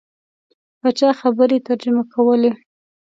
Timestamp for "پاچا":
0.79-1.09